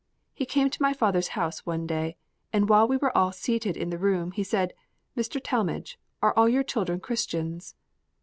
[0.33, 2.17] He came to my father's house one day,
[2.51, 4.73] and while we were all seated in the room, he said:
[5.15, 5.39] "Mr.
[5.39, 7.75] Talmage, are all your children Christians?"